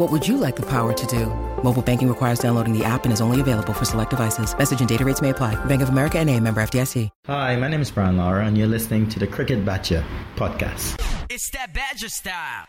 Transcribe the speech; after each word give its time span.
What 0.00 0.10
would 0.12 0.26
you 0.26 0.38
like 0.38 0.56
the 0.56 0.64
power 0.64 0.94
to 0.94 1.06
do? 1.06 1.26
Mobile 1.62 1.82
banking 1.82 2.08
requires 2.08 2.38
downloading 2.38 2.72
the 2.72 2.82
app 2.82 3.04
and 3.04 3.12
is 3.12 3.20
only 3.20 3.38
available 3.38 3.74
for 3.74 3.84
select 3.84 4.08
devices. 4.08 4.56
Message 4.56 4.80
and 4.80 4.88
data 4.88 5.04
rates 5.04 5.20
may 5.20 5.28
apply. 5.28 5.62
Bank 5.66 5.82
of 5.82 5.90
America 5.90 6.18
and 6.18 6.30
a 6.30 6.40
member 6.40 6.62
FDIC. 6.62 7.10
Hi, 7.26 7.54
my 7.56 7.68
name 7.68 7.82
is 7.82 7.90
Brian 7.90 8.16
Lara 8.16 8.46
and 8.46 8.56
you're 8.56 8.66
listening 8.66 9.10
to 9.10 9.18
the 9.18 9.26
Cricket 9.26 9.62
Badger 9.62 10.02
podcast. 10.36 10.98
It's 11.28 11.50
that 11.50 11.74
Badger 11.74 12.08
style. 12.08 12.64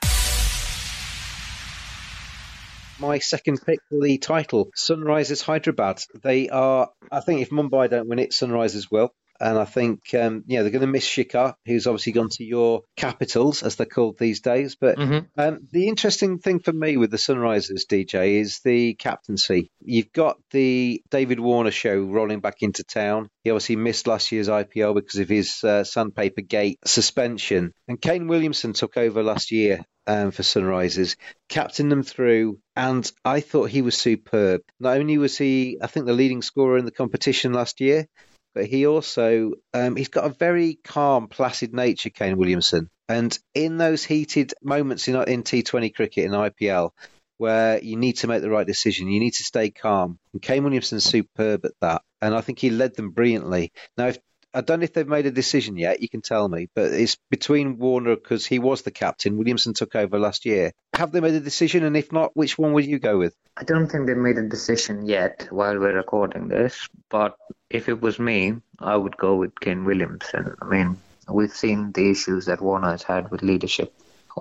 my 2.99 3.19
second 3.19 3.61
pick 3.65 3.79
for 3.89 4.01
the 4.01 4.17
title, 4.17 4.69
Sunrisers 4.77 5.41
Hyderabad. 5.41 6.03
They 6.21 6.49
are, 6.49 6.89
I 7.09 7.21
think, 7.21 7.41
if 7.41 7.49
Mumbai 7.49 7.89
don't 7.89 8.09
win 8.09 8.19
it, 8.19 8.31
Sunrisers 8.31 8.91
will. 8.91 9.13
And 9.41 9.57
I 9.57 9.65
think, 9.65 10.01
um, 10.13 10.43
yeah, 10.45 10.61
they're 10.61 10.71
going 10.71 10.81
to 10.81 10.87
miss 10.87 11.07
Shikhar, 11.07 11.55
who's 11.65 11.87
obviously 11.87 12.11
gone 12.13 12.29
to 12.33 12.43
your 12.43 12.81
capitals, 12.95 13.63
as 13.63 13.75
they're 13.75 13.87
called 13.87 14.17
these 14.19 14.39
days. 14.41 14.75
But 14.79 14.97
Mhm. 14.99 15.27
um, 15.37 15.67
the 15.71 15.87
interesting 15.87 16.37
thing 16.37 16.59
for 16.59 16.71
me 16.71 16.95
with 16.97 17.09
the 17.09 17.17
Sunrisers, 17.17 17.85
DJ, 17.89 18.39
is 18.39 18.59
the 18.63 18.93
captaincy. 18.93 19.71
You've 19.83 20.13
got 20.13 20.37
the 20.51 21.01
David 21.09 21.39
Warner 21.39 21.71
show 21.71 21.99
rolling 22.01 22.39
back 22.39 22.57
into 22.61 22.83
town. 22.83 23.29
He 23.43 23.49
obviously 23.49 23.77
missed 23.77 24.05
last 24.05 24.31
year's 24.31 24.47
IPL 24.47 24.93
because 24.93 25.19
of 25.19 25.27
his 25.27 25.63
uh, 25.63 25.83
Sandpaper 25.83 26.41
Gate 26.41 26.77
suspension. 26.85 27.73
And 27.87 27.99
Kane 27.99 28.27
Williamson 28.27 28.73
took 28.73 28.95
over 28.97 29.23
last 29.23 29.51
year 29.51 29.83
um, 30.07 30.31
for 30.31 30.43
Sunrisers, 30.43 31.15
captained 31.49 31.91
them 31.91 32.03
through, 32.03 32.59
and 32.75 33.09
I 33.25 33.39
thought 33.39 33.69
he 33.69 33.81
was 33.81 33.97
superb. 33.97 34.61
Not 34.79 34.97
only 34.97 35.17
was 35.17 35.37
he, 35.37 35.77
I 35.81 35.87
think, 35.87 36.05
the 36.05 36.13
leading 36.13 36.41
scorer 36.41 36.77
in 36.77 36.85
the 36.85 36.91
competition 36.91 37.53
last 37.53 37.81
year, 37.81 38.07
but 38.53 38.65
he 38.65 38.87
also 38.87 39.53
um, 39.73 39.95
he's 39.95 40.09
got 40.09 40.25
a 40.25 40.29
very 40.29 40.75
calm, 40.83 41.27
placid 41.27 41.73
nature, 41.73 42.09
Kane 42.09 42.37
Williamson. 42.37 42.89
And 43.09 43.37
in 43.53 43.77
those 43.77 44.03
heated 44.03 44.53
moments 44.61 45.07
in 45.07 45.15
in 45.27 45.43
T20 45.43 45.93
cricket 45.93 46.25
in 46.25 46.31
IPL, 46.31 46.91
where 47.37 47.83
you 47.83 47.97
need 47.97 48.17
to 48.17 48.27
make 48.27 48.41
the 48.41 48.49
right 48.49 48.67
decision, 48.67 49.09
you 49.09 49.19
need 49.19 49.33
to 49.33 49.43
stay 49.43 49.69
calm. 49.69 50.19
And 50.33 50.41
Kane 50.41 50.63
Williamson's 50.63 51.03
superb 51.03 51.65
at 51.65 51.71
that, 51.81 52.03
and 52.21 52.33
I 52.35 52.41
think 52.41 52.59
he 52.59 52.69
led 52.69 52.95
them 52.95 53.11
brilliantly. 53.11 53.71
Now, 53.97 54.07
if 54.07 54.19
I 54.53 54.61
don't 54.61 54.79
know 54.79 54.83
if 54.83 54.93
they've 54.93 55.07
made 55.07 55.25
a 55.25 55.31
decision 55.31 55.77
yet. 55.77 56.01
You 56.01 56.09
can 56.09 56.21
tell 56.21 56.47
me, 56.49 56.69
but 56.75 56.91
it's 56.91 57.17
between 57.29 57.77
Warner 57.77 58.15
because 58.15 58.45
he 58.45 58.59
was 58.59 58.81
the 58.81 58.91
captain. 58.91 59.37
Williamson 59.37 59.73
took 59.73 59.95
over 59.95 60.19
last 60.19 60.45
year. 60.45 60.73
Have 60.93 61.11
they 61.11 61.21
made 61.21 61.35
a 61.35 61.39
decision? 61.39 61.83
And 61.83 61.95
if 61.95 62.11
not, 62.11 62.35
which 62.35 62.57
one 62.57 62.73
would 62.73 62.85
you 62.85 62.99
go 62.99 63.17
with? 63.17 63.35
I 63.55 63.63
don't 63.63 63.87
think 63.87 64.07
they've 64.07 64.17
made 64.17 64.37
a 64.37 64.47
decision 64.47 65.05
yet 65.05 65.47
while 65.49 65.79
we're 65.79 65.95
recording 65.95 66.47
this, 66.47 66.89
but 67.09 67.35
if 67.69 67.87
it 67.87 68.01
was 68.01 68.19
me, 68.19 68.55
I 68.79 68.95
would 68.95 69.17
go 69.17 69.35
with 69.35 69.59
Ken 69.59 69.85
Williamson. 69.85 70.55
I 70.61 70.65
mean, 70.65 70.97
we've 71.29 71.55
seen 71.55 71.91
the 71.91 72.11
issues 72.11 72.45
that 72.45 72.61
Warner 72.61 72.91
has 72.91 73.03
had 73.03 73.31
with 73.31 73.43
leadership 73.43 73.93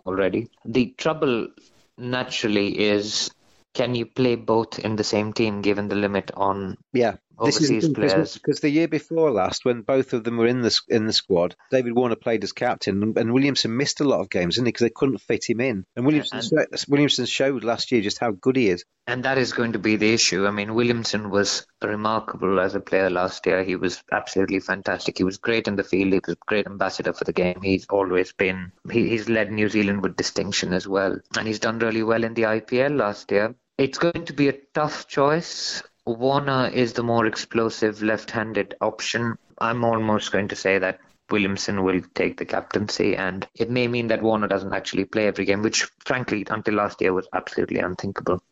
already. 0.06 0.48
The 0.64 0.94
trouble 0.96 1.48
naturally 1.96 2.78
is 2.78 3.30
can 3.74 3.94
you 3.94 4.06
play 4.06 4.34
both 4.34 4.78
in 4.78 4.96
the 4.96 5.04
same 5.04 5.32
team 5.32 5.62
given 5.62 5.88
the 5.88 5.94
limit 5.94 6.30
on 6.34 6.76
Yeah, 6.92 7.16
overseas 7.40 7.88
players? 7.88 8.34
because 8.34 8.60
the 8.60 8.70
year 8.70 8.88
before 8.88 9.30
last, 9.30 9.64
when 9.64 9.82
both 9.82 10.12
of 10.12 10.24
them 10.24 10.36
were 10.36 10.46
in 10.46 10.60
the 10.60 10.76
in 10.88 11.06
the 11.06 11.12
squad, 11.12 11.56
David 11.70 11.94
Warner 11.94 12.16
played 12.16 12.44
as 12.44 12.52
captain, 12.52 13.02
and, 13.02 13.18
and 13.18 13.32
Williamson 13.32 13.76
missed 13.76 14.00
a 14.00 14.04
lot 14.04 14.20
of 14.20 14.30
games, 14.30 14.54
didn't 14.54 14.66
he? 14.66 14.72
Because 14.72 14.84
they 14.86 14.92
couldn't 14.94 15.18
fit 15.18 15.48
him 15.48 15.60
in. 15.60 15.84
And 15.96 16.06
Williamson 16.06 16.42
Williamson 16.88 17.26
showed 17.26 17.64
last 17.64 17.92
year 17.92 18.00
just 18.00 18.18
how 18.18 18.32
good 18.32 18.56
he 18.56 18.68
is. 18.68 18.84
And 19.06 19.24
that 19.24 19.38
is 19.38 19.52
going 19.52 19.72
to 19.72 19.78
be 19.78 19.96
the 19.96 20.14
issue. 20.14 20.46
I 20.46 20.52
mean, 20.52 20.74
Williamson 20.74 21.30
was 21.30 21.66
remarkable 21.82 22.60
as 22.60 22.76
a 22.76 22.80
player 22.80 23.10
last 23.10 23.44
year. 23.44 23.64
He 23.64 23.74
was 23.74 24.02
absolutely 24.12 24.60
fantastic. 24.60 25.18
He 25.18 25.24
was 25.24 25.38
great 25.38 25.66
in 25.66 25.74
the 25.74 25.82
field. 25.82 26.12
He 26.12 26.20
was 26.24 26.36
a 26.36 26.44
great 26.46 26.66
ambassador 26.66 27.12
for 27.12 27.24
the 27.24 27.32
game. 27.32 27.60
He's 27.60 27.86
always 27.88 28.32
been, 28.32 28.70
he, 28.90 29.08
he's 29.08 29.28
led 29.28 29.50
New 29.50 29.68
Zealand 29.68 30.02
with 30.02 30.16
distinction 30.16 30.72
as 30.72 30.86
well. 30.86 31.18
And 31.36 31.46
he's 31.48 31.58
done 31.58 31.80
really 31.80 32.04
well 32.04 32.22
in 32.22 32.34
the 32.34 32.42
IPL 32.42 32.96
last 32.96 33.32
year. 33.32 33.56
It's 33.78 33.98
going 33.98 34.26
to 34.26 34.32
be 34.32 34.48
a 34.48 34.58
tough 34.74 35.08
choice. 35.08 35.82
Warner 36.18 36.70
is 36.72 36.92
the 36.92 37.02
more 37.02 37.26
explosive 37.26 38.02
left 38.02 38.30
handed 38.30 38.74
option. 38.80 39.36
I'm 39.58 39.84
almost 39.84 40.32
going 40.32 40.48
to 40.48 40.56
say 40.56 40.78
that 40.78 41.00
Williamson 41.30 41.84
will 41.84 42.00
take 42.14 42.36
the 42.38 42.44
captaincy, 42.44 43.16
and 43.16 43.46
it 43.54 43.70
may 43.70 43.86
mean 43.86 44.08
that 44.08 44.22
Warner 44.22 44.48
doesn't 44.48 44.72
actually 44.72 45.04
play 45.04 45.26
every 45.26 45.44
game, 45.44 45.62
which, 45.62 45.88
frankly, 46.04 46.44
until 46.50 46.74
last 46.74 47.00
year 47.00 47.12
was 47.12 47.28
absolutely 47.32 47.78
unthinkable. 47.78 48.42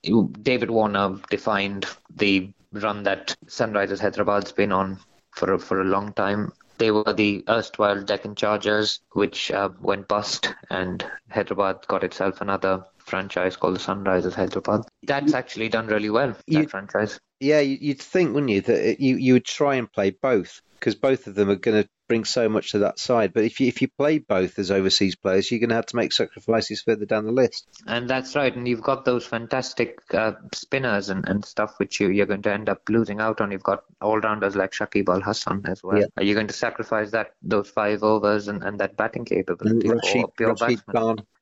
David 0.42 0.70
Warner 0.70 1.18
defined 1.30 1.86
the 2.14 2.52
run 2.72 3.02
that 3.02 3.34
Sunrisers 3.46 4.00
Hyderabad's 4.00 4.52
been 4.52 4.72
on 4.72 4.98
for 5.32 5.54
a, 5.54 5.58
for 5.58 5.80
a 5.80 5.84
long 5.84 6.12
time. 6.12 6.52
They 6.78 6.92
were 6.92 7.12
the 7.12 7.42
erstwhile 7.48 8.00
Deccan 8.04 8.36
Chargers, 8.36 9.00
which 9.12 9.50
uh, 9.50 9.70
went 9.80 10.06
bust, 10.06 10.54
and 10.70 11.04
Hyderabad 11.30 11.84
got 11.88 12.04
itself 12.04 12.40
another 12.40 12.84
franchise 12.98 13.56
called 13.56 13.74
the 13.74 13.80
Sunrisers 13.80 14.34
Hyderabad. 14.34 14.82
That's 15.02 15.34
actually 15.34 15.70
done 15.70 15.88
really 15.88 16.10
well, 16.10 16.28
that 16.28 16.44
You- 16.46 16.68
franchise. 16.68 17.18
Yeah, 17.40 17.60
you- 17.60 17.78
you'd 17.80 18.00
think, 18.02 18.34
wouldn't 18.34 18.50
you, 18.50 18.60
that 18.62 19.00
you 19.00 19.16
you 19.16 19.32
would 19.34 19.44
try 19.44 19.76
and 19.76 19.90
play 19.92 20.10
both 20.10 20.60
because 20.78 20.94
both 20.94 21.26
of 21.26 21.34
them 21.34 21.50
are 21.50 21.56
going 21.56 21.82
to 21.82 21.88
bring 22.08 22.24
so 22.24 22.48
much 22.48 22.72
to 22.72 22.78
that 22.80 22.98
side. 22.98 23.32
But 23.32 23.44
if 23.44 23.60
you 23.60 23.68
if 23.68 23.82
you 23.82 23.88
play 23.88 24.18
both 24.18 24.58
as 24.58 24.70
overseas 24.70 25.16
players, 25.16 25.50
you're 25.50 25.60
going 25.60 25.68
to 25.70 25.76
have 25.76 25.86
to 25.86 25.96
make 25.96 26.12
sacrifices 26.12 26.82
further 26.82 27.04
down 27.04 27.24
the 27.24 27.32
list. 27.32 27.66
And 27.86 28.08
that's 28.08 28.34
right. 28.34 28.54
And 28.54 28.66
you've 28.66 28.82
got 28.82 29.04
those 29.04 29.26
fantastic 29.26 29.98
uh, 30.14 30.32
spinners 30.54 31.10
and, 31.10 31.28
and 31.28 31.44
stuff 31.44 31.74
which 31.78 32.00
you, 32.00 32.08
you're 32.10 32.26
going 32.26 32.42
to 32.42 32.52
end 32.52 32.68
up 32.68 32.82
losing 32.88 33.20
out 33.20 33.40
on. 33.40 33.50
You've 33.50 33.62
got 33.62 33.84
all 34.00 34.18
rounders 34.18 34.56
like 34.56 34.72
Shakib 34.72 35.08
Al 35.08 35.20
Hasan 35.20 35.62
as 35.66 35.82
well. 35.82 35.98
Yeah. 35.98 36.06
Are 36.16 36.24
you 36.24 36.34
going 36.34 36.48
to 36.48 36.54
sacrifice 36.54 37.10
that 37.10 37.32
those 37.42 37.68
five 37.68 38.02
overs 38.02 38.48
and, 38.48 38.62
and 38.62 38.80
that 38.80 38.96
batting 38.96 39.20
And 39.20 39.28
capability 39.28 39.88
Rashid, 39.88 40.24
pure 40.36 40.54
Rashid. 40.54 40.80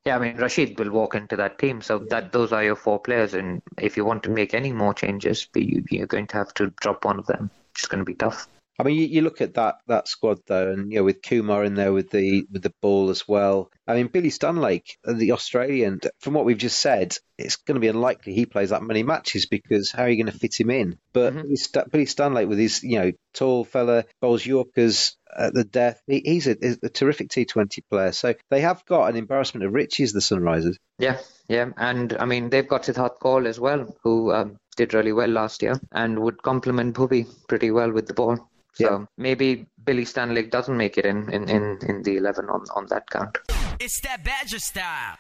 Yeah, 0.05 0.17
I 0.17 0.19
mean 0.21 0.37
Rashid 0.37 0.79
will 0.79 0.91
walk 0.91 1.15
into 1.15 1.37
that 1.37 1.59
team. 1.59 1.81
So 1.83 1.99
that 2.11 2.33
those 2.33 2.53
are 2.53 2.65
your 2.65 2.77
four 2.77 2.99
players. 2.99 3.35
And 3.35 3.63
if 3.79 3.97
you 3.97 4.05
want 4.05 4.25
to 4.25 4.31
make 4.31 4.55
any 4.55 4.73
more 4.73 4.95
changes, 4.95 5.49
you, 5.55 5.85
you're 5.91 6.07
going 6.07 6.27
to 6.29 6.37
have 6.37 6.55
to 6.55 6.73
drop 6.81 7.05
one 7.05 7.19
of 7.19 7.27
them. 7.27 7.51
It's 7.75 7.87
going 7.87 7.99
to 7.99 8.05
be 8.05 8.15
tough. 8.15 8.49
I 8.79 8.83
mean, 8.83 8.97
you, 8.97 9.07
you 9.07 9.21
look 9.23 9.41
at 9.41 9.55
that 9.55 9.77
that 9.87 10.09
squad 10.09 10.41
though, 10.47 10.71
and 10.71 10.93
you 10.93 10.99
know 10.99 11.05
with 11.05 11.23
Kumar 11.23 11.65
in 11.65 11.75
there 11.75 11.93
with 11.93 12.11
the 12.11 12.47
with 12.51 12.63
the 12.63 12.75
ball 12.83 13.11
as 13.11 13.27
well. 13.27 13.71
I 13.87 13.95
mean, 13.95 14.09
Billy 14.09 14.31
Stanlake, 14.31 14.97
uh, 15.07 15.15
the 15.15 15.33
Australian. 15.33 16.01
From 16.21 16.35
what 16.35 16.45
we've 16.45 16.59
just 16.59 16.81
said, 16.81 17.17
it's 17.39 17.57
going 17.57 17.77
to 17.77 17.81
be 17.81 17.89
unlikely 17.89 18.35
he 18.35 18.47
plays 18.47 18.71
that 18.71 18.83
many 18.83 19.03
matches 19.03 19.47
because 19.47 19.91
how 19.93 20.03
are 20.03 20.09
you 20.09 20.23
going 20.23 20.33
to 20.33 20.39
fit 20.39 20.59
him 20.61 20.71
in? 20.71 20.99
But 21.13 21.35
Billy, 21.35 21.57
Sta- 21.57 21.85
Billy 21.91 22.07
Stanlake 22.07 22.49
with 22.49 22.59
his 22.59 22.83
you 22.83 22.99
know 22.99 23.13
tall 23.33 23.65
fella, 23.65 24.05
bowls 24.21 24.45
Yorkers 24.45 25.17
at 25.35 25.55
the 25.55 25.65
death. 25.65 26.01
He, 26.07 26.23
he's 26.25 26.47
a, 26.47 26.57
a 26.83 26.89
terrific 26.89 27.29
T20 27.29 27.81
player. 27.89 28.13
So 28.13 28.35
they 28.51 28.61
have 28.61 28.85
got 28.85 29.09
an 29.09 29.17
embarrassment 29.17 29.65
of 29.65 29.73
riches, 29.73 30.13
the 30.13 30.21
Sunrisers. 30.21 30.77
Yeah, 30.99 31.19
yeah, 31.49 31.71
and 31.77 32.17
I 32.19 32.27
mean 32.27 32.51
they've 32.51 32.69
got 32.69 32.85
Siddharth 32.85 33.19
Kaul 33.21 33.47
as 33.47 33.59
well, 33.59 33.97
who 34.03 34.33
um, 34.33 34.59
did 34.77 34.95
really 34.95 35.13
well 35.13 35.29
last 35.29 35.63
year 35.63 35.81
and 35.93 36.19
would 36.19 36.43
complement 36.43 36.95
Bhuvi 36.95 37.27
pretty 37.49 37.71
well 37.71 37.91
with 37.91 38.07
the 38.07 38.15
ball. 38.15 38.49
So 38.77 38.85
Yeah. 38.85 39.05
maybe 39.17 39.67
Billy 39.85 40.05
Stanlake 40.05 40.51
doesn't 40.51 40.77
make 40.77 40.99
it 40.99 41.07
in, 41.07 41.33
in, 41.33 41.49
in, 41.49 41.79
in 41.89 42.03
the 42.03 42.17
11 42.19 42.45
on, 42.51 42.65
on 42.75 42.87
that 42.91 43.09
count. 43.09 43.39
It's 43.81 44.01
that 44.01 44.23
Badger 44.23 44.59
style. 44.59 45.17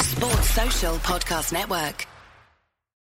Sports 0.00 0.50
Social 0.50 0.94
Podcast 0.98 1.52
Network. 1.52 2.06